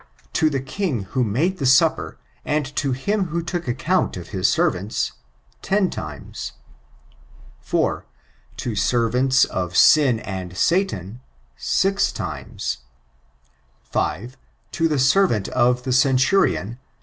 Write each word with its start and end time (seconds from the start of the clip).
To 0.33 0.49
the 0.49 0.59
king 0.61 1.03
who 1.11 1.23
made 1.23 1.59
the 1.59 1.65
supper, 1.67 2.17
and 2.43 2.65
to 2.77 2.91
him 2.91 3.25
who 3.25 3.43
took 3.43 3.67
account 3.67 4.17
of 4.17 4.29
his 4.29 4.49
servants,.... 4.51 5.11
lo 5.69 6.31
«4. 7.59 8.05
To 8.57 8.75
servants 8.75 9.45
of 9.45 9.77
sin 9.77 10.19
and 10.21 10.57
Satan,• 10.57 11.21
6 11.63 12.13
6. 12.15 12.77
To 14.71 14.87
the 14.87 14.97
servant 14.99 15.47
of 15.49 15.83
the 15.83 15.93
centurion. 15.93 16.79